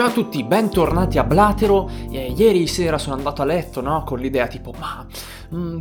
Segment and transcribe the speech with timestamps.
[0.00, 1.90] Ciao a tutti, bentornati a Blatero.
[2.10, 4.02] Eh, ieri sera sono andato a letto, no?
[4.02, 5.04] Con l'idea tipo, ma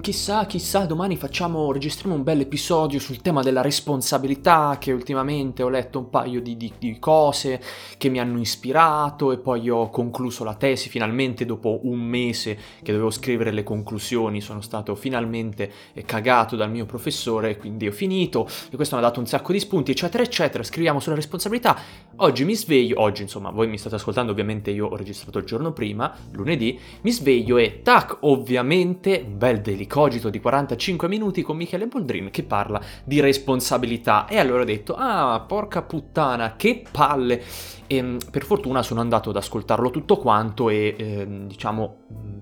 [0.02, 5.70] chissà, chissà, domani facciamo, registriamo un bel episodio sul tema della responsabilità, che ultimamente ho
[5.70, 7.62] letto un paio di, di, di cose
[7.98, 12.92] che mi hanno ispirato e poi ho concluso la tesi finalmente dopo un mese che
[12.92, 18.48] dovevo scrivere le conclusioni, sono stato finalmente eh, cagato dal mio professore, quindi ho finito
[18.72, 20.64] e questo mi ha dato un sacco di spunti, eccetera, eccetera.
[20.64, 21.78] Scriviamo sulla responsabilità.
[22.16, 25.74] Oggi mi sveglio, oggi insomma, voi mi state ascoltando, ovviamente io ho registrato il giorno
[25.74, 31.88] prima, lunedì, mi sveglio e tac, ovviamente un bel delicogito di 45 minuti con Michele
[31.88, 37.42] Boldrin che parla di responsabilità e allora ho detto, ah, porca puttana, che palle!
[37.88, 41.98] E ehm, per fortuna sono andato ad ascoltarlo tutto quanto e eh, diciamo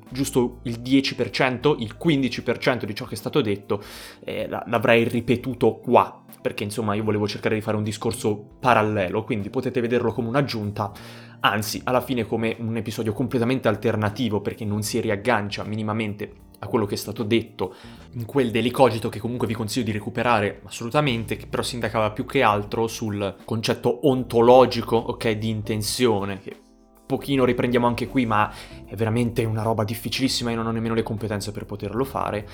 [0.10, 3.82] giusto il 10%, il 15% di ciò che è stato detto
[4.24, 9.50] eh, l'avrei ripetuto qua perché insomma io volevo cercare di fare un discorso parallelo, quindi
[9.50, 10.92] potete vederlo come un'aggiunta,
[11.42, 16.86] anzi alla fine come un episodio completamente alternativo perché non si riaggancia minimamente a quello
[16.86, 17.76] che è stato detto
[18.14, 22.26] in quel delicogito che comunque vi consiglio di recuperare assolutamente, che però si indicava più
[22.26, 26.66] che altro sul concetto ontologico, ok, di intenzione, che
[27.08, 28.52] pochino riprendiamo anche qui, ma
[28.86, 32.46] è veramente una roba difficilissima e non ho nemmeno le competenze per poterlo fare.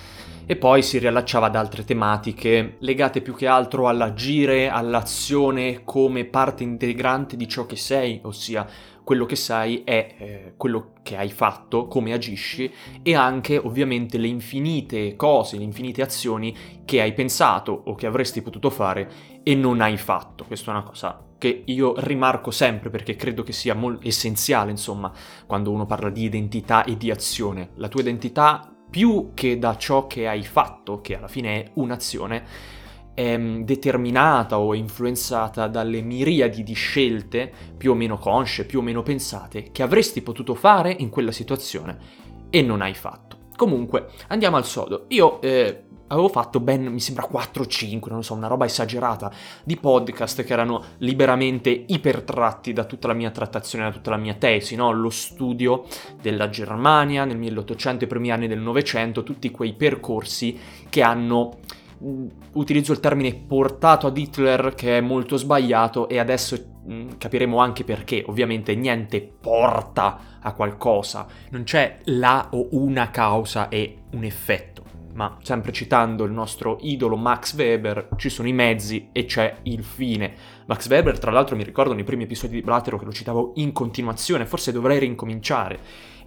[0.45, 6.63] E poi si riallacciava ad altre tematiche legate più che altro all'agire, all'azione come parte
[6.63, 8.65] integrante di ciò che sei, ossia
[9.03, 14.27] quello che sai è eh, quello che hai fatto, come agisci e anche ovviamente le
[14.27, 19.81] infinite cose, le infinite azioni che hai pensato o che avresti potuto fare e non
[19.81, 20.45] hai fatto.
[20.45, 25.11] Questa è una cosa che io rimarco sempre perché credo che sia molto essenziale, insomma,
[25.45, 27.71] quando uno parla di identità e di azione.
[27.75, 32.45] La tua identità, più che da ciò che hai fatto, che alla fine è un'azione,
[33.14, 38.81] è mm, determinata o influenzata dalle miriadi di scelte, più o meno consce, più o
[38.81, 41.97] meno pensate, che avresti potuto fare in quella situazione
[42.50, 43.38] e non hai fatto.
[43.56, 45.06] Comunque, andiamo al sodo.
[45.09, 49.31] Io eh, avevo fatto ben, mi sembra 4-5, non so, una roba esagerata,
[49.63, 54.35] di podcast che erano liberamente ipertratti da tutta la mia trattazione, da tutta la mia
[54.35, 54.91] tesi, no?
[54.91, 55.85] Lo studio
[56.22, 60.57] della Germania nel 1800 i primi anni del Novecento, tutti quei percorsi
[60.90, 61.57] che hanno
[62.53, 66.58] utilizzo il termine portato ad Hitler che è molto sbagliato e adesso
[66.90, 73.69] mm, capiremo anche perché ovviamente niente porta a qualcosa non c'è la o una causa
[73.69, 74.84] e un effetto
[75.14, 79.84] ma sempre citando il nostro idolo Max Weber, ci sono i mezzi e c'è il
[79.84, 80.34] fine.
[80.66, 83.72] Max Weber, tra l'altro, mi ricordo nei primi episodi di Blatero che lo citavo in
[83.74, 85.80] continuazione, forse dovrei rincominciare.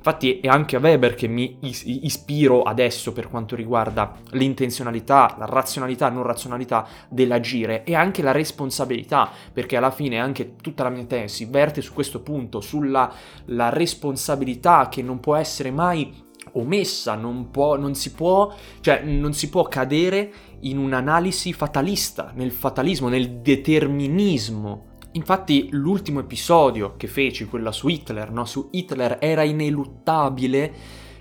[0.06, 5.46] Infatti è anche a Weber che mi is- ispiro adesso per quanto riguarda l'intenzionalità, la
[5.46, 11.06] razionalità, non razionalità dell'agire e anche la responsabilità, perché alla fine anche tutta la mia
[11.06, 13.10] tesi verte su questo punto, sulla
[13.46, 16.14] responsabilità che non può essere mai
[16.52, 20.30] omessa, non, può, non, si può, cioè, non si può cadere
[20.60, 24.94] in un'analisi fatalista, nel fatalismo, nel determinismo.
[25.16, 28.44] Infatti l'ultimo episodio che feci, quella su Hitler, no?
[28.44, 30.72] su Hitler era ineluttabile,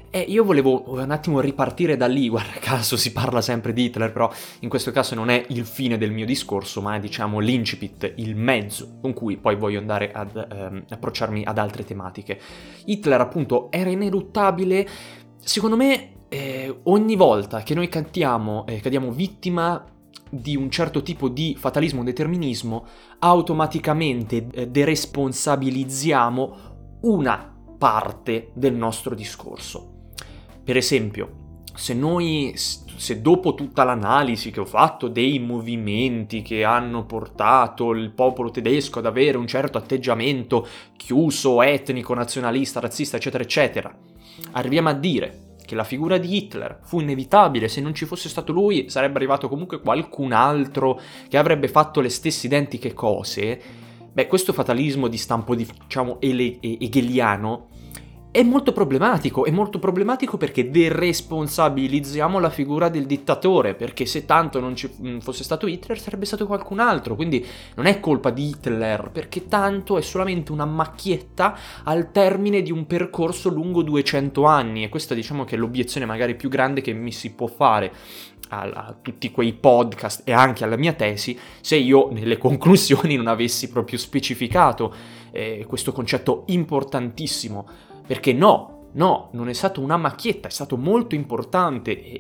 [0.10, 4.12] e io volevo un attimo ripartire da lì, guarda caso si parla sempre di Hitler,
[4.12, 4.30] però
[4.60, 8.36] in questo caso non è il fine del mio discorso, ma è diciamo l'incipit, il
[8.36, 12.40] mezzo con cui poi voglio andare ad ehm, approcciarmi ad altre tematiche.
[12.86, 14.88] Hitler appunto era ineluttabile,
[15.40, 19.86] secondo me eh, ogni volta che noi cantiamo, eh, cadiamo vittima
[20.40, 22.86] di un certo tipo di fatalismo determinismo,
[23.20, 26.56] automaticamente eh, deresponsabilizziamo
[27.02, 30.12] una parte del nostro discorso.
[30.64, 31.44] Per esempio,
[31.76, 38.12] se noi, se dopo tutta l'analisi che ho fatto dei movimenti che hanno portato il
[38.12, 43.96] popolo tedesco ad avere un certo atteggiamento chiuso, etnico, nazionalista, razzista, eccetera, eccetera,
[44.52, 48.52] arriviamo a dire che la figura di Hitler fu inevitabile, se non ci fosse stato
[48.52, 53.60] lui sarebbe arrivato comunque qualcun altro che avrebbe fatto le stesse identiche cose,
[54.12, 57.68] beh questo fatalismo di stampo diciamo hegeliano
[58.36, 64.60] è molto problematico, è molto problematico perché deresponsabilizziamo la figura del dittatore, perché se tanto
[64.60, 67.46] non ci mm, fosse stato Hitler sarebbe stato qualcun altro, quindi
[67.76, 72.86] non è colpa di Hitler, perché tanto è solamente una macchietta al termine di un
[72.86, 74.84] percorso lungo 200 anni.
[74.84, 77.94] E questa diciamo che è l'obiezione magari più grande che mi si può fare
[78.50, 83.70] a, tutti quei podcast e anche alla mia tesi se io nelle conclusioni non avessi
[83.70, 84.94] proprio specificato
[85.32, 87.68] eh, questo concetto importantissimo
[88.06, 91.92] perché no, no, non è stato una macchietta, è stato molto importante.
[91.92, 92.20] E,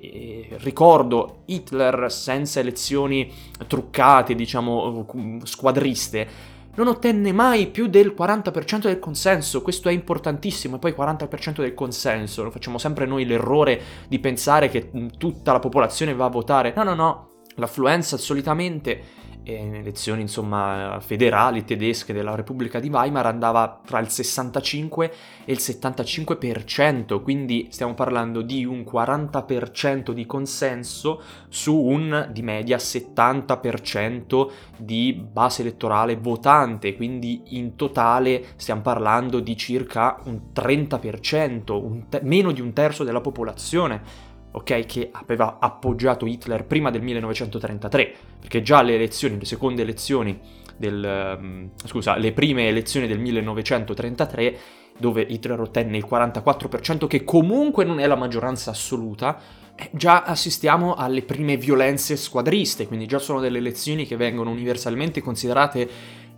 [0.51, 3.31] e, ricordo Hitler senza elezioni
[3.67, 5.05] truccate, diciamo,
[5.43, 11.61] squadriste, non ottenne mai più del 40% del consenso, questo è importantissimo, e poi 40%
[11.61, 16.73] del consenso, facciamo sempre noi l'errore di pensare che tutta la popolazione va a votare,
[16.75, 23.99] no no no, l'affluenza solitamente elezioni insomma federali tedesche della Repubblica di Weimar andava tra
[23.99, 25.13] il 65
[25.45, 32.77] e il 75%, quindi stiamo parlando di un 40% di consenso su un di media
[32.77, 42.09] 70% di base elettorale votante, quindi in totale stiamo parlando di circa un 30%, un
[42.09, 44.24] te- meno di un terzo della popolazione
[44.55, 50.39] ok, che aveva appoggiato Hitler prima del 1933, perché già le elezioni, le seconde elezioni
[50.77, 54.57] del, um, scusa, le prime elezioni del 1933,
[54.97, 59.39] dove Hitler ottenne il 44%, che comunque non è la maggioranza assoluta,
[59.75, 65.21] eh, già assistiamo alle prime violenze squadriste, quindi già sono delle elezioni che vengono universalmente
[65.21, 65.89] considerate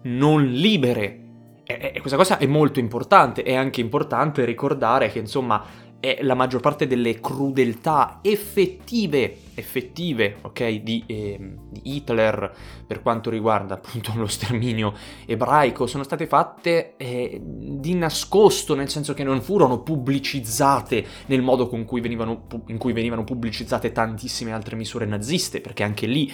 [0.04, 1.22] non libere.
[1.70, 5.62] E questa cosa è molto importante, è anche importante ricordare che insomma
[6.00, 12.56] è la maggior parte delle crudeltà effettive, effettive, ok, di, eh, di, Hitler
[12.86, 14.94] per quanto riguarda appunto lo sterminio
[15.26, 21.68] ebraico sono state fatte eh, di nascosto, nel senso che non furono pubblicizzate nel modo
[21.86, 26.32] cui venivano, in cui venivano pubblicizzate tantissime altre misure naziste, perché anche lì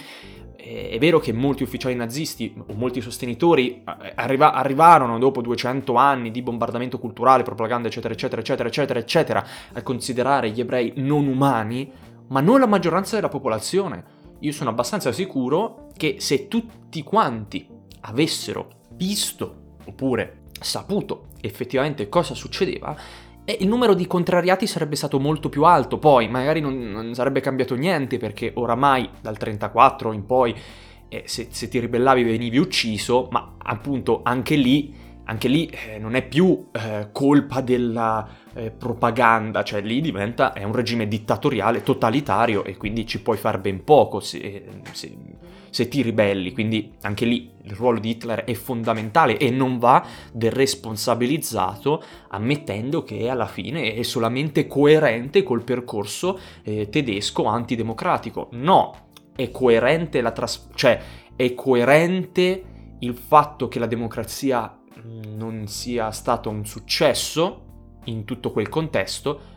[0.64, 6.30] è vero che molti ufficiali nazisti o molti sostenitori eh, arriva- arrivarono dopo 200 anni
[6.30, 11.90] di bombardamento culturale, propaganda, eccetera, eccetera, eccetera, eccetera, eccetera, a considerare gli ebrei non umani,
[12.28, 14.22] ma non la maggioranza della popolazione.
[14.40, 17.66] Io sono abbastanza sicuro che se tutti quanti
[18.00, 22.96] avessero visto oppure saputo effettivamente cosa succedeva,
[23.44, 27.40] e il numero di contrariati sarebbe stato molto più alto, poi magari non, non sarebbe
[27.40, 30.54] cambiato niente perché oramai dal 34 in poi
[31.08, 34.94] eh, se, se, ti ribellavi venivi ucciso, ma appunto anche lì,
[35.24, 40.62] anche lì eh, non è più eh, colpa della eh, propaganda, cioè lì diventa, è
[40.62, 45.16] un regime dittatoriale, totalitario e quindi ci puoi fare ben poco se, se
[45.74, 50.06] se ti ribelli, quindi anche lì il ruolo di Hitler è fondamentale e non va
[50.32, 58.48] deresponsabilizzato ammettendo che alla fine è solamente coerente col percorso eh, tedesco antidemocratico.
[58.52, 61.00] No, è coerente la tras- cioè
[61.36, 62.64] è coerente
[63.00, 64.78] il fatto che la democrazia
[65.36, 67.62] non sia stato un successo
[68.04, 69.52] in tutto quel contesto,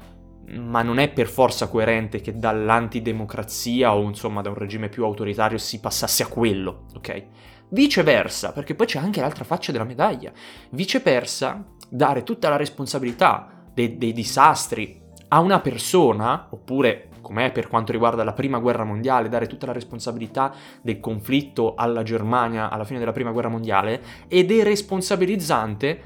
[0.56, 5.57] ma non è per forza coerente che dall'antidemocrazia o insomma da un regime più autoritario
[5.57, 7.25] si passasse a quello, ok?
[7.69, 10.31] Viceversa, perché poi c'è anche l'altra faccia della medaglia.
[10.71, 17.67] Viceversa, dare tutta la responsabilità dei, dei disastri a una persona, oppure come è per
[17.67, 22.85] quanto riguarda la prima guerra mondiale, dare tutta la responsabilità del conflitto alla Germania alla
[22.85, 26.01] fine della prima guerra mondiale, è responsabilizzante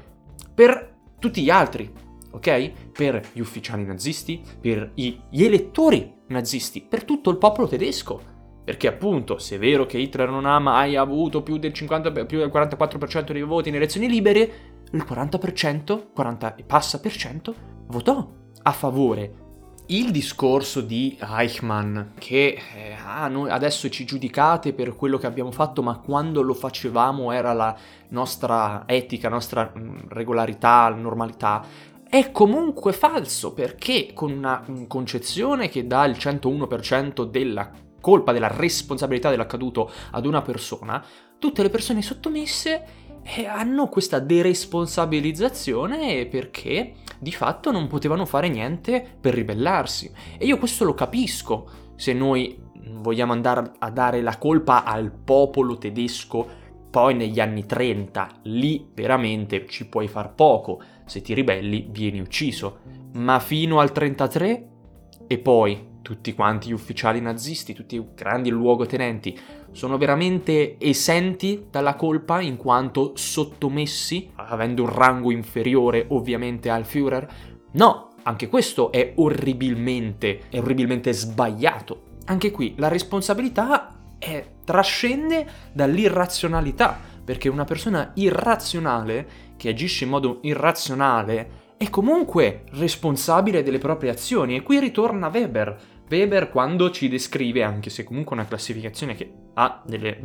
[0.52, 1.88] per tutti gli altri,
[2.32, 2.72] ok?
[2.90, 8.31] Per gli ufficiali nazisti, per gli elettori nazisti, per tutto il popolo tedesco.
[8.64, 12.38] Perché appunto, se è vero che Hitler non ha mai avuto più del, 50, più
[12.38, 14.52] del 44% dei voti in elezioni libere,
[14.92, 17.54] il 40%, 40 e passa per cento,
[17.88, 18.28] votò
[18.62, 19.40] a favore.
[19.86, 25.82] Il discorso di Eichmann, che eh, ah, adesso ci giudicate per quello che abbiamo fatto,
[25.82, 27.76] ma quando lo facevamo era la
[28.10, 31.64] nostra etica, nostra mh, regolarità, normalità,
[32.08, 37.70] è comunque falso perché con una concezione che dà il 101% della
[38.02, 41.02] colpa, della responsabilità dell'accaduto ad una persona,
[41.38, 42.84] tutte le persone sottomesse
[43.22, 50.12] eh, hanno questa deresponsabilizzazione perché di fatto non potevano fare niente per ribellarsi.
[50.36, 52.60] E io questo lo capisco se noi
[53.00, 59.66] vogliamo andare a dare la colpa al popolo tedesco poi negli anni 30, lì veramente
[59.66, 62.80] ci puoi far poco, se ti ribelli vieni ucciso.
[63.14, 64.68] Ma fino al 33
[65.26, 69.38] e poi tutti quanti gli ufficiali nazisti, tutti i grandi luogotenenti,
[69.70, 77.26] sono veramente esenti dalla colpa in quanto sottomessi, avendo un rango inferiore ovviamente al Führer?
[77.72, 82.10] No, anche questo è orribilmente, è orribilmente sbagliato.
[82.26, 90.38] Anche qui la responsabilità è, trascende dall'irrazionalità, perché una persona irrazionale, che agisce in modo
[90.42, 94.54] irrazionale, è comunque responsabile delle proprie azioni.
[94.54, 95.76] E qui ritorna Weber.
[96.12, 100.18] Weber quando ci descrive, anche se comunque una classificazione che ha delle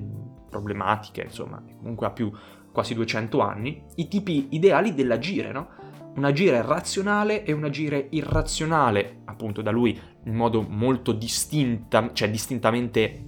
[0.49, 2.29] problematiche, insomma, comunque ha più
[2.73, 5.69] quasi 200 anni, i tipi ideali dell'agire, no?
[6.15, 12.29] Un agire razionale e un agire irrazionale, appunto da lui in modo molto distinta, cioè
[12.29, 13.23] distintamente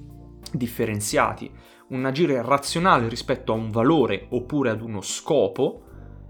[0.52, 1.50] differenziati.
[1.90, 5.84] Un agire razionale rispetto a un valore oppure ad uno scopo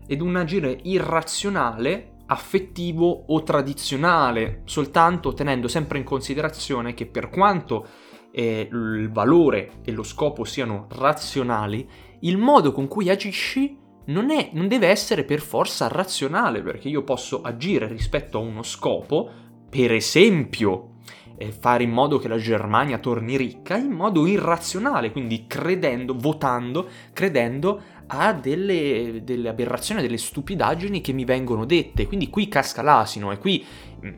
[0.05, 7.87] ed un agire irrazionale affettivo o tradizionale, soltanto tenendo sempre in considerazione che per quanto
[8.31, 11.87] eh, il valore e lo scopo siano razionali,
[12.21, 17.03] il modo con cui agisci non, è, non deve essere per forza razionale, perché io
[17.03, 19.29] posso agire rispetto a uno scopo,
[19.67, 20.97] per esempio
[21.37, 26.87] eh, fare in modo che la Germania torni ricca, in modo irrazionale, quindi credendo, votando,
[27.11, 27.81] credendo
[28.11, 32.07] a delle, delle aberrazioni, delle stupidaggini che mi vengono dette.
[32.07, 33.63] Quindi qui casca l'asino e qui
[34.03, 34.13] mm,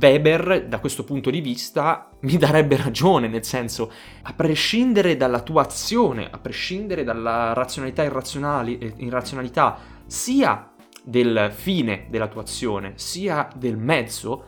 [0.00, 5.62] Weber da questo punto di vista mi darebbe ragione, nel senso, a prescindere dalla tua
[5.62, 10.72] azione, a prescindere dalla razionalità e irrazionalità, sia
[11.02, 14.44] del fine della tua azione, sia del mezzo,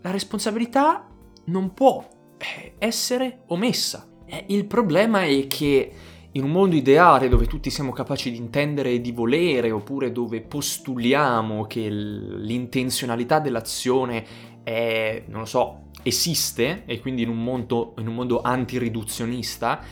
[0.00, 1.06] la responsabilità
[1.46, 2.06] non può
[2.38, 4.08] eh, essere omessa.
[4.24, 5.92] Eh, il problema è che
[6.32, 10.40] in un mondo ideale dove tutti siamo capaci di intendere e di volere, oppure dove
[10.40, 14.24] postuliamo che l'intenzionalità dell'azione
[14.62, 19.82] è, non lo so, esiste, e quindi in un mondo, in un mondo antiriduzionista,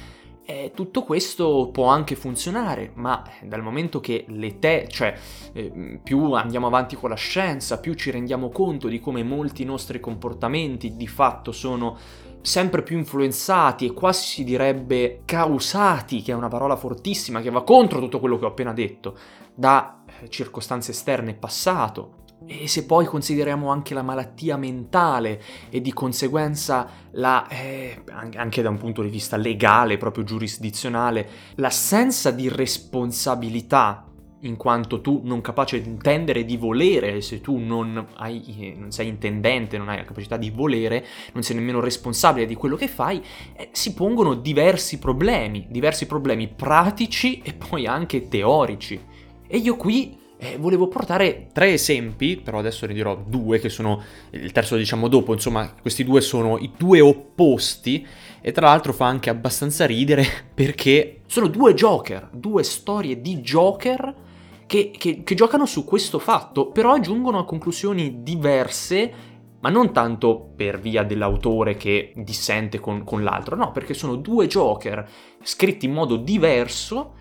[0.50, 5.14] eh, tutto questo può anche funzionare, ma dal momento che le te, cioè
[5.52, 10.00] eh, più andiamo avanti con la scienza, più ci rendiamo conto di come molti nostri
[10.00, 11.98] comportamenti di fatto sono
[12.42, 17.62] sempre più influenzati e quasi si direbbe causati, che è una parola fortissima che va
[17.62, 19.16] contro tutto quello che ho appena detto,
[19.54, 22.14] da eh, circostanze esterne passato.
[22.46, 28.70] E se poi consideriamo anche la malattia mentale e di conseguenza la, eh, anche da
[28.70, 34.07] un punto di vista legale, proprio giurisdizionale, l'assenza di responsabilità
[34.40, 39.08] in quanto tu non capace di intendere di volere, se tu non, hai, non, sei
[39.08, 43.22] intendente, non hai la capacità di volere, non sei nemmeno responsabile di quello che fai,
[43.56, 49.00] eh, si pongono diversi problemi, diversi problemi pratici e poi anche teorici.
[49.46, 54.02] E io qui eh, volevo portare tre esempi, però adesso ne dirò due che sono
[54.30, 58.06] il terzo diciamo dopo, insomma questi due sono i due opposti
[58.40, 64.26] e tra l'altro fa anche abbastanza ridere perché sono due Joker, due storie di Joker
[64.68, 69.26] che, che, che giocano su questo fatto, però aggiungono a conclusioni diverse
[69.60, 74.46] ma non tanto per via dell'autore che dissente con, con, l'altro, no, perché sono due
[74.46, 75.08] Joker
[75.42, 77.14] scritti in modo diverso,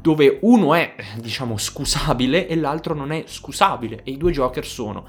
[0.00, 5.04] dove uno è, diciamo, scusabile e l'altro non è scusabile, e i due Joker sono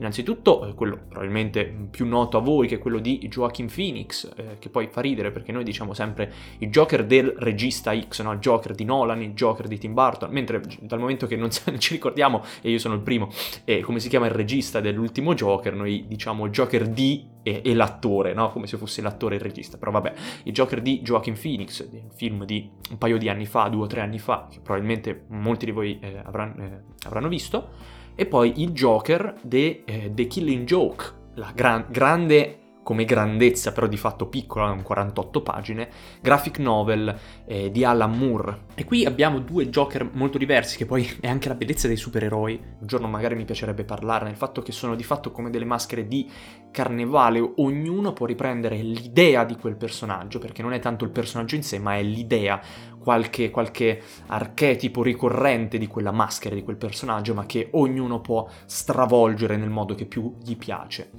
[0.00, 4.56] Innanzitutto, eh, quello probabilmente più noto a voi, che è quello di Joaquin Phoenix, eh,
[4.58, 8.32] che poi fa ridere perché noi diciamo sempre il Joker del regista X, no?
[8.32, 11.92] il Joker di Nolan, il Joker di Tim Burton, mentre dal momento che non ci
[11.92, 13.28] ricordiamo, e io sono il primo,
[13.64, 18.32] e come si chiama il regista dell'ultimo Joker, noi diciamo Joker di e, e l'attore,
[18.32, 18.52] no?
[18.52, 20.14] come se fosse l'attore e il regista, però vabbè,
[20.44, 23.86] il Joker di Joaquin Phoenix, un film di un paio di anni fa, due o
[23.86, 28.60] tre anni fa, che probabilmente molti di voi eh, avranno, eh, avranno visto, e poi
[28.62, 34.26] il Joker di eh, The Killing Joke, la gran- grande come grandezza, però di fatto
[34.26, 35.88] piccola, 48 pagine,
[36.20, 37.14] graphic novel
[37.46, 38.66] eh, di Alan Moore.
[38.74, 42.60] E qui abbiamo due Joker molto diversi, che poi è anche la bellezza dei supereroi.
[42.80, 46.06] Un giorno magari mi piacerebbe parlarne, il fatto che sono di fatto come delle maschere
[46.06, 46.28] di
[46.70, 51.62] carnevale, ognuno può riprendere l'idea di quel personaggio, perché non è tanto il personaggio in
[51.62, 52.60] sé, ma è l'idea,
[52.98, 59.56] qualche, qualche archetipo ricorrente di quella maschera, di quel personaggio, ma che ognuno può stravolgere
[59.56, 61.10] nel modo che più gli piace.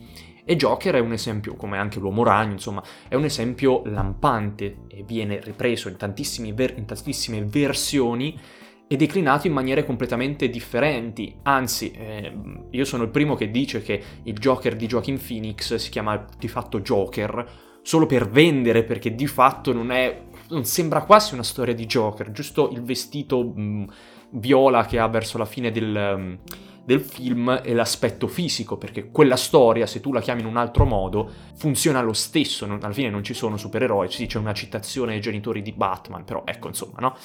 [0.43, 5.03] E Joker è un esempio, come anche l'uomo ragno, insomma, è un esempio lampante e
[5.03, 5.97] viene ripreso in,
[6.55, 8.37] ver- in tantissime versioni
[8.87, 11.33] e declinato in maniere completamente differenti.
[11.43, 12.33] Anzi, eh,
[12.71, 16.49] io sono il primo che dice che il Joker di Joaquin Phoenix si chiama di
[16.49, 20.23] fatto Joker solo per vendere, perché di fatto non è.
[20.49, 23.93] non sembra quasi una storia di Joker, giusto il vestito mh,
[24.31, 25.87] viola che ha verso la fine del.
[26.17, 26.39] Mh,
[26.83, 30.85] del film è l'aspetto fisico, perché quella storia, se tu la chiami in un altro
[30.85, 35.13] modo, funziona lo stesso, non, alla fine non ci sono supereroi, sì, c'è una citazione
[35.13, 37.15] ai genitori di Batman, però ecco, insomma, no?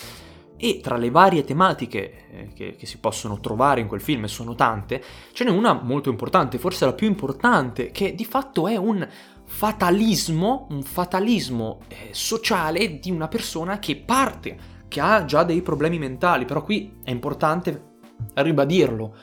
[0.58, 4.28] E tra le varie tematiche eh, che, che, si possono trovare in quel film, e
[4.28, 8.76] sono tante, ce n'è una molto importante, forse la più importante, che di fatto è
[8.76, 9.06] un
[9.44, 15.98] fatalismo, un fatalismo eh, sociale di una persona che parte, che ha già dei problemi
[15.98, 17.94] mentali, però qui è importante
[18.34, 19.14] ribadirlo,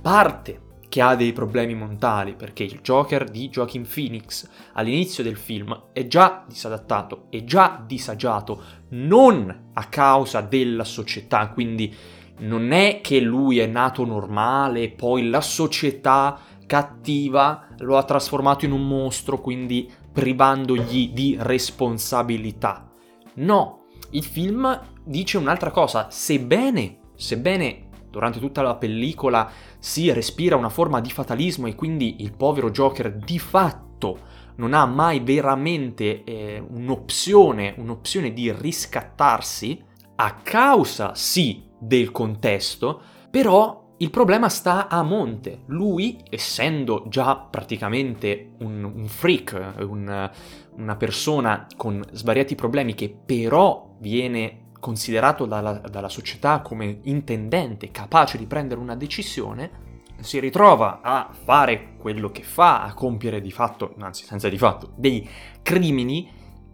[0.00, 5.84] parte che ha dei problemi mentali, perché il Joker di Joaquin Phoenix all'inizio del film
[5.92, 11.94] è già disadattato, è già disagiato, non a causa della società, quindi
[12.38, 18.72] non è che lui è nato normale poi la società cattiva lo ha trasformato in
[18.72, 22.90] un mostro, quindi privandogli di responsabilità.
[23.34, 30.68] No, il film dice un'altra cosa, sebbene, sebbene durante tutta la pellicola si respira una
[30.68, 36.62] forma di fatalismo e quindi il povero Joker di fatto non ha mai veramente eh,
[36.66, 39.82] un'opzione, un'opzione di riscattarsi,
[40.16, 43.00] a causa sì del contesto,
[43.30, 45.62] però il problema sta a monte.
[45.66, 50.30] Lui, essendo già praticamente un, un freak, un,
[50.76, 58.38] una persona con svariati problemi che però viene considerato dalla, dalla società come intendente, capace
[58.38, 59.88] di prendere una decisione,
[60.20, 64.92] si ritrova a fare quello che fa, a compiere di fatto, anzi senza di fatto,
[64.96, 65.28] dei
[65.62, 66.30] crimini,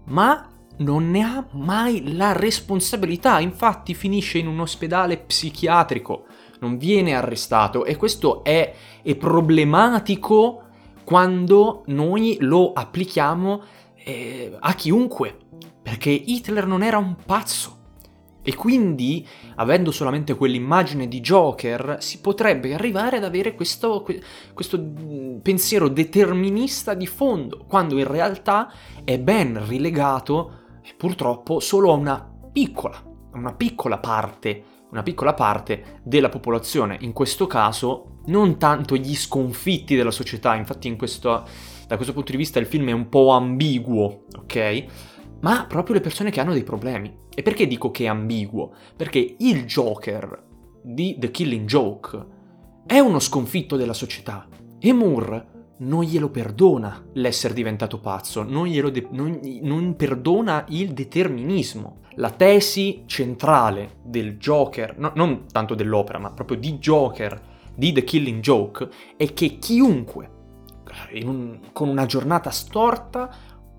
[0.06, 6.26] ma non ne ha mai la responsabilità, infatti finisce in un ospedale psichiatrico,
[6.60, 10.62] non viene arrestato e questo è, è problematico
[11.04, 13.62] quando noi lo applichiamo
[13.94, 15.36] eh, a chiunque,
[15.82, 17.75] perché Hitler non era un pazzo.
[18.48, 19.26] E quindi,
[19.56, 24.06] avendo solamente quell'immagine di Joker, si potrebbe arrivare ad avere questo,
[24.54, 28.72] questo, mm, pensiero determinista di fondo, quando in realtà
[29.02, 30.52] è ben rilegato,
[30.96, 34.62] purtroppo, solo a una piccola, una piccola parte,
[34.92, 36.98] una piccola parte della popolazione.
[37.00, 41.42] In questo caso, non tanto gli sconfitti della società, infatti questo,
[41.88, 44.84] da questo punto di vista il film è un po' ambiguo, ok?
[45.46, 47.16] Ma proprio le persone che hanno dei problemi.
[47.32, 48.72] E perché dico che è ambiguo?
[48.96, 50.42] Perché il Joker
[50.82, 52.26] di The Killing Joke
[52.84, 54.48] è uno sconfitto della società
[54.80, 61.98] e Moore non glielo perdona l'essere diventato pazzo, non, de- non, non perdona il determinismo.
[62.16, 67.40] La tesi centrale del Joker, no, non tanto dell'opera, ma proprio di Joker,
[67.72, 70.30] di The Killing Joke, è che chiunque
[71.22, 73.30] un, con una giornata storta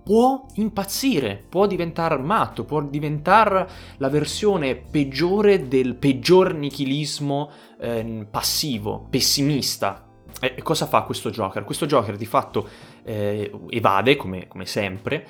[0.07, 9.05] può impazzire, può diventare matto, può diventare la versione peggiore del peggior nichilismo eh, passivo,
[9.09, 10.05] pessimista.
[10.39, 11.65] E cosa fa questo Joker?
[11.65, 12.69] Questo Joker di fatto
[13.03, 15.27] eh, evade, come, come, sempre,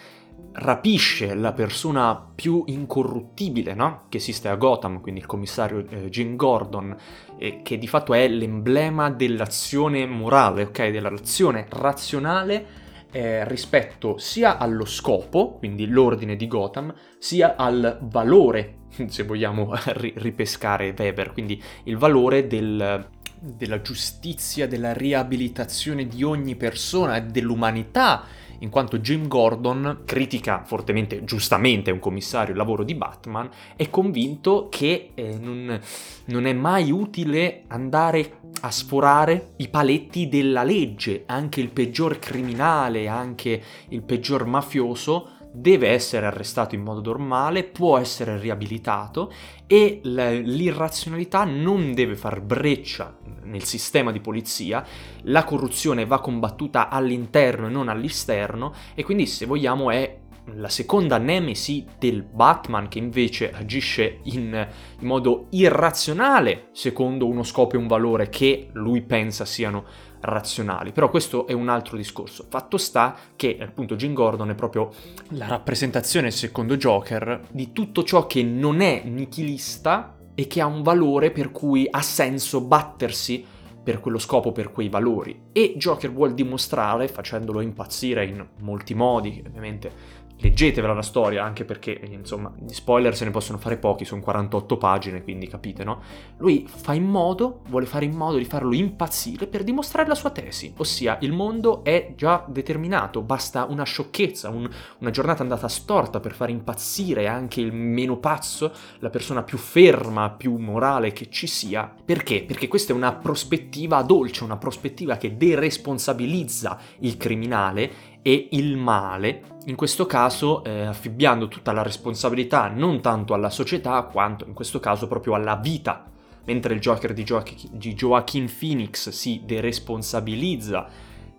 [0.52, 4.04] rapisce la persona più incorruttibile no?
[4.10, 6.96] che esiste a Gotham, quindi il commissario eh, Jim Gordon,
[7.40, 10.90] eh, che di fatto è l'emblema dell'azione morale, ok?
[10.90, 12.86] Dell'azione razionale
[13.18, 19.72] eh, rispetto sia allo scopo, quindi l'ordine di Gotham, sia al valore, se vogliamo
[20.18, 23.08] ripescare Weber, quindi il valore del,
[23.40, 28.24] della giustizia, della riabilitazione di ogni persona e dell'umanità
[28.60, 34.68] in quanto Jim Gordon critica fortemente, giustamente, un commissario il lavoro di Batman, è convinto
[34.70, 35.80] che eh, non,
[36.26, 43.08] non è mai utile andare a sforare i paletti della legge, anche il peggior criminale,
[43.08, 49.32] anche il peggior mafioso deve essere arrestato in modo normale, può essere riabilitato
[49.66, 54.86] e l'irrazionalità non deve far breccia nel sistema di polizia,
[55.24, 60.20] la corruzione va combattuta all'interno e non all'esterno e quindi se vogliamo è
[60.56, 64.68] la seconda nemesi del Batman che invece agisce in,
[65.00, 69.86] in, modo irrazionale secondo uno scopo e un valore che lui pensa siano
[70.22, 70.92] razionali.
[70.92, 72.46] Però questo è un altro discorso.
[72.50, 74.92] Fatto sta che appunto Jim Gordon è proprio
[75.30, 80.84] la rappresentazione secondo Joker di tutto ciò che non è nichilista e che ha un
[80.84, 83.46] valore per cui ha senso battersi
[83.88, 85.44] per quello scopo, per quei valori.
[85.54, 89.92] E Joker vuole dimostrare, facendolo impazzire in molti modi, ovviamente
[90.40, 94.78] leggetevela la storia, anche perché, insomma, gli spoiler se ne possono fare pochi, sono 48
[94.78, 96.02] pagine, quindi capite, no?
[96.38, 100.30] Lui fa in modo, vuole fare in modo di farlo impazzire per dimostrare la sua
[100.30, 104.70] tesi, ossia il mondo è già determinato, basta una sciocchezza, un,
[105.00, 110.30] una giornata andata storta per far impazzire anche il meno pazzo, la persona più ferma,
[110.30, 111.92] più morale che ci sia.
[112.06, 112.44] Perché?
[112.44, 119.42] Perché questa è una prospettiva dolce, una prospettiva che deresponsabilizza il criminale e il male,
[119.68, 124.82] in questo caso eh, affibbiando tutta la responsabilità non tanto alla società quanto in questo
[124.82, 126.04] caso proprio alla vita.
[126.44, 130.90] Mentre il Joker di, Gio- di Joaquin Phoenix si deresponsabilizza,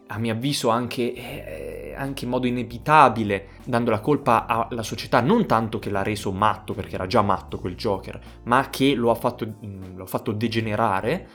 [0.06, 5.44] a mio avviso anche, eh, anche, in modo inevitabile, dando la colpa alla società, non
[5.44, 9.14] tanto che l'ha reso matto, perché era già matto quel Joker, ma che lo ha
[9.14, 9.46] fatto,
[9.94, 11.28] lo ha fatto degenerare,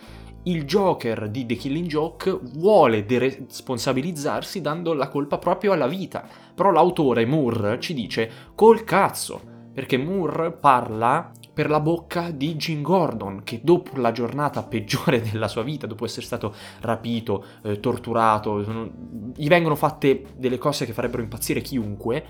[0.44, 6.28] il Joker di The Killing Joke vuole deresponsabilizzarsi dando la colpa proprio alla vita.
[6.54, 9.42] Però l'autore Moore ci dice col cazzo,
[9.74, 15.48] perché Moore parla per la bocca di Jim Gordon, che dopo la giornata peggiore della
[15.48, 18.92] sua vita, dopo essere stato rapito, eh, torturato,
[19.36, 22.26] gli vengono fatte delle cose che farebbero impazzire chiunque,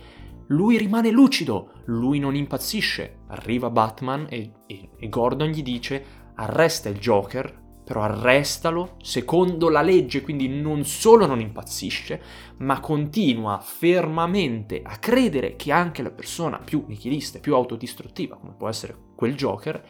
[0.47, 3.21] lui rimane lucido, lui non impazzisce.
[3.27, 9.81] Arriva Batman e, e, e Gordon gli dice arresta il Joker, però arrestalo secondo la
[9.81, 12.21] legge, quindi non solo non impazzisce,
[12.57, 18.53] ma continua fermamente a credere che anche la persona più nichilista e più autodistruttiva, come
[18.57, 19.83] può essere quel Joker,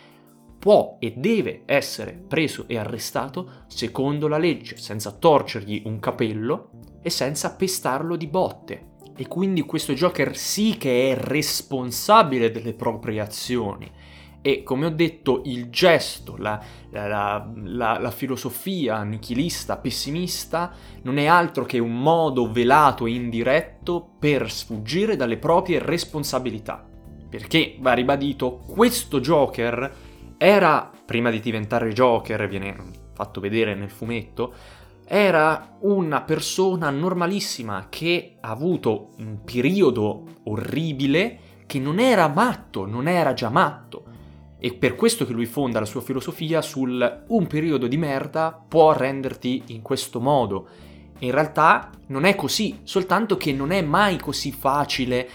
[0.57, 6.69] può e deve essere preso e arrestato secondo la legge, senza torcergli un capello
[7.01, 8.91] e senza pestarlo di botte.
[9.15, 13.91] E quindi questo Joker sì che è responsabile delle proprie azioni
[14.45, 21.27] e come ho detto, il gesto, la, la, la, la, filosofia nichilista, pessimista, non è
[21.27, 26.85] altro che un modo velato e indiretto per sfuggire dalle proprie responsabilità.
[27.29, 29.95] Perché, va ribadito, questo Joker
[30.37, 32.75] era, prima di diventare Joker, viene
[33.13, 34.53] fatto vedere nel fumetto,
[35.05, 43.07] era una persona normalissima che ha avuto un periodo orribile che non era matto, non
[43.07, 44.11] era già matto
[44.63, 48.93] è per questo che lui fonda la sua filosofia sul un periodo di merda può
[48.93, 50.67] renderti in questo modo.
[51.19, 55.29] In realtà non è così, soltanto che non è mai così facile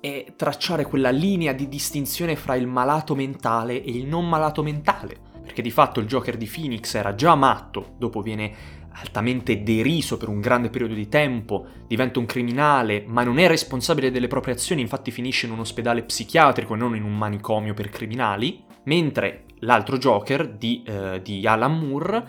[0.00, 5.16] eh, tracciare quella linea di distinzione fra il malato mentale e il non malato mentale.
[5.40, 10.28] Perché di fatto il Joker di Phoenix era già matto, dopo viene altamente deriso per
[10.28, 14.82] un grande periodo di tempo, diventa un criminale, ma non è responsabile delle proprie azioni,
[14.82, 19.98] infatti finisce in un ospedale psichiatrico e non in un manicomio per criminali mentre l'altro
[19.98, 22.28] Joker di, eh, di Alan Moore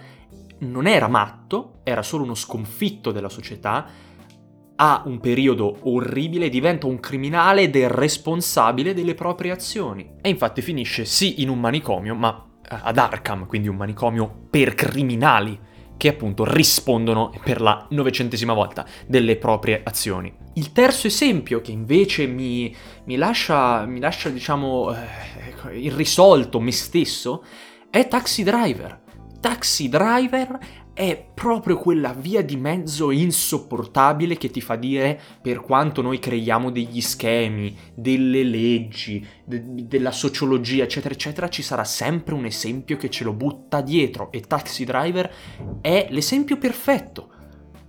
[0.59, 3.85] non era matto, era solo uno sconfitto della società,
[4.77, 10.15] ha un periodo orribile, diventa un criminale ed è responsabile delle proprie azioni.
[10.21, 14.75] E infatti finisce sì in un manicomio, ma eh, ad Arkham, quindi un manicomio per
[14.75, 15.57] criminali
[15.97, 20.33] che appunto rispondono per la novecentesima volta delle proprie azioni.
[20.53, 22.73] Il terzo esempio che invece mi,
[23.05, 27.43] mi lascia, mi lascia diciamo, eh, irrisolto me stesso
[27.89, 29.01] è Taxi Driver.
[29.39, 30.57] Taxi Driver
[30.95, 36.71] è proprio quella via di mezzo insopportabile che ti fa dire per quanto noi creiamo
[36.71, 43.09] degli schemi, delle leggi, de- della sociologia, eccetera, eccetera, ci sarà sempre un esempio che
[43.09, 45.29] ce lo butta dietro e Taxi Driver
[45.81, 47.29] è l'esempio perfetto.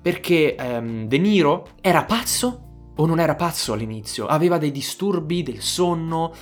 [0.03, 4.27] Perché um, De Niro era pazzo o non era pazzo all'inizio?
[4.27, 6.35] Aveva dei disturbi del sonno,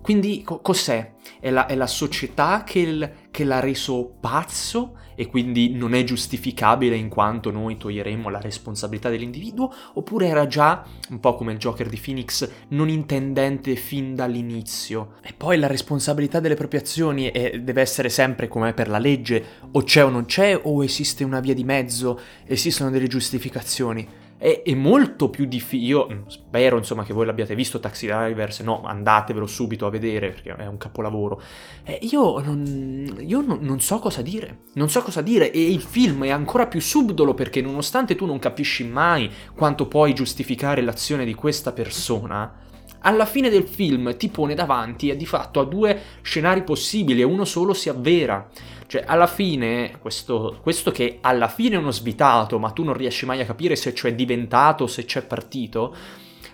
[0.00, 1.14] quindi co- cos'è?
[1.40, 6.04] È la, è la società che, il, che, l'ha reso pazzo e quindi non è
[6.04, 9.72] giustificabile in quanto noi toglieremo la responsabilità dell'individuo?
[9.94, 15.14] Oppure era già, un po' come il Joker di Phoenix, non intendente fin dall'inizio?
[15.22, 19.44] E poi la responsabilità delle proprie azioni è, deve essere sempre come per la legge,
[19.72, 24.24] o c'è o non c'è, o esiste una via di mezzo, esistono delle giustificazioni?
[24.38, 25.86] È, è molto più difficile.
[25.86, 30.30] Io spero insomma che voi l'abbiate visto Taxi Driver, se no andatevelo subito a vedere
[30.30, 31.40] perché è un capolavoro.
[31.84, 35.80] Eh, io non, io non, non so cosa dire, non so cosa dire e il
[35.80, 41.24] film è ancora più subdolo perché nonostante tu non capisci mai quanto puoi giustificare l'azione
[41.24, 42.64] di questa persona,
[43.00, 47.44] alla fine del film ti pone davanti di fatto a due scenari possibili e uno
[47.44, 48.48] solo si avvera.
[48.86, 53.26] Cioè, alla fine, questo, questo che alla fine è uno svitato, ma tu non riesci
[53.26, 55.94] mai a capire se c'è diventato, se c'è partito,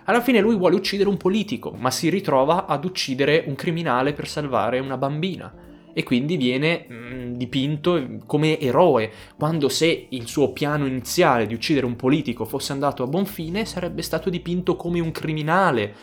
[0.04, 4.26] alla fine lui vuole uccidere un politico, ma si ritrova ad uccidere un criminale per
[4.26, 5.70] salvare una bambina.
[5.94, 11.54] E quindi viene mh, mm, dipinto come eroe, quando se il suo piano iniziale di
[11.54, 15.94] uccidere un politico fosse andato a buon fine, sarebbe stato dipinto come un criminale,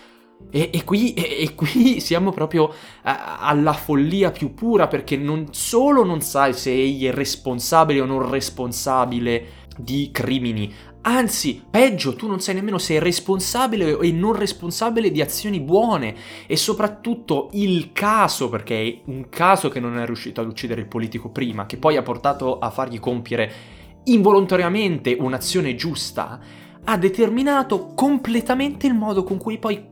[0.52, 2.74] e, e, qui, e, e, qui, siamo proprio
[3.04, 8.06] a, alla follia più pura perché non solo non sai se egli è responsabile o
[8.06, 14.34] non responsabile di crimini, anzi, peggio, tu non sai nemmeno se è responsabile o non
[14.34, 16.16] responsabile di azioni buone.
[16.48, 20.88] E soprattutto il caso, perché è un caso che non è riuscito ad uccidere il
[20.88, 26.40] politico prima, che poi ha portato a fargli compiere involontariamente un'azione giusta,
[26.84, 29.89] ha determinato completamente il modo con cui poi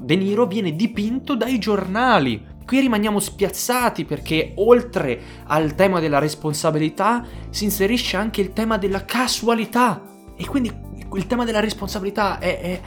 [0.00, 2.52] De Niro viene dipinto dai giornali.
[2.64, 9.04] Qui rimaniamo spiazzati perché oltre al tema della responsabilità si inserisce anche il tema della
[9.04, 10.02] casualità.
[10.36, 10.72] E quindi
[11.14, 12.80] il tema della responsabilità è, è,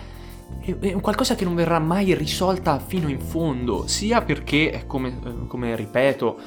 [0.79, 6.39] è qualcosa che non verrà mai risolta fino in fondo, sia perché, come, come ripeto,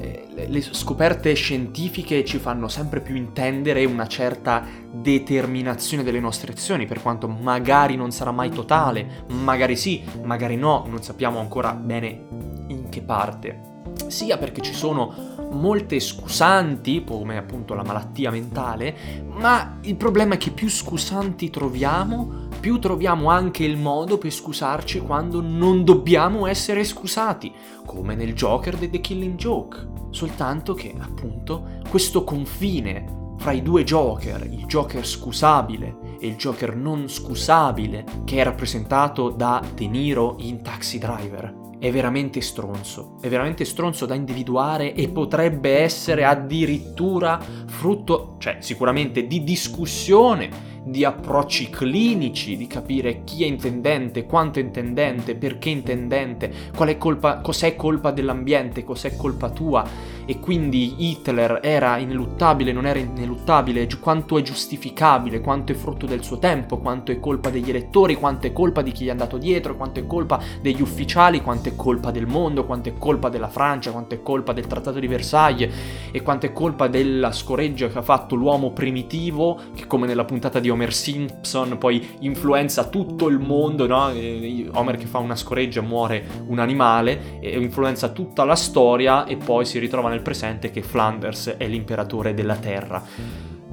[0.00, 6.86] eh, le scoperte scientifiche ci fanno sempre più intendere una certa determinazione delle nostre azioni,
[6.86, 12.26] per quanto magari non sarà mai totale, magari sì, magari no, non sappiamo ancora bene
[12.68, 13.66] in che parte.
[14.08, 20.38] Sia perché ci sono molte scusanti, come appunto la malattia mentale, ma il problema è
[20.38, 26.84] che più scusanti troviamo, più troviamo anche il modo per scusarci quando non dobbiamo essere
[26.84, 27.52] scusati,
[27.84, 29.88] come nel Joker di The Killing Joke.
[30.10, 36.74] Soltanto che, appunto, questo confine fra i due Joker, il Joker scusabile e il Joker
[36.74, 43.28] non scusabile, che è rappresentato da De Niro in Taxi Driver, è veramente stronzo, è
[43.28, 51.70] veramente stronzo da individuare e potrebbe essere addirittura frutto, cioè sicuramente di discussione di approcci
[51.70, 57.76] clinici, di capire chi è intendente, quanto è intendente, perché intendente, qual è colpa, cos'è
[57.76, 64.42] colpa dell'ambiente, cos'è colpa tua e quindi Hitler era ineluttabile, non era ineluttabile, quanto è
[64.42, 68.82] giustificabile, quanto è frutto del suo tempo, quanto è colpa degli elettori, quanto è colpa
[68.82, 72.26] di chi gli è andato dietro, quanto è colpa degli ufficiali, quanto è colpa del
[72.26, 75.72] mondo, quanto è colpa della Francia, quanto è colpa del Trattato di Versailles
[76.10, 80.60] e quanto è colpa della scoreggia che ha fatto l'uomo primitivo, che come nella puntata
[80.60, 84.04] di Homer Simpson poi influenza tutto il mondo, no?
[84.06, 89.80] Homer che fa una scoreggia muore un animale influenza tutta la storia e poi si
[89.80, 93.04] ritrova nel presente che Flanders è l'imperatore della terra.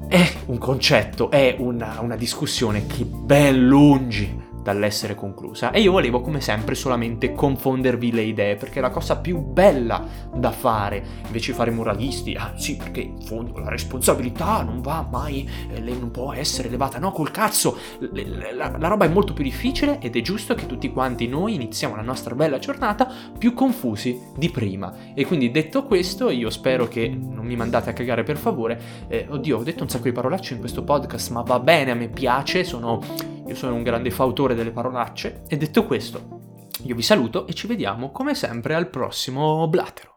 [0.08, 5.70] È un concetto, è una, una discussione che ben lungi dall'essere conclusa.
[5.70, 10.50] E io volevo come sempre solamente confondervi le idee perché la cosa più bella da
[10.50, 11.04] fare.
[11.26, 15.80] Invece di fare moralisti ah sì perché in fondo la responsabilità non va mai eh,
[15.80, 17.78] non può essere elevata no col cazzo
[18.12, 21.94] la, la roba è molto più difficile ed è giusto che tutti quanti noi iniziamo
[21.94, 24.92] la nostra bella giornata più confusi di prima.
[25.14, 28.80] E quindi detto questo io spero che non mi mandate a cagare per favore.
[29.06, 31.94] Eh, oddio ho detto un sacco di parolacce in questo podcast ma va bene a
[31.94, 37.02] me piace sono io sono un grande fautore delle parolacce e detto questo, io vi
[37.02, 40.15] saluto e ci vediamo come sempre al prossimo Blatero.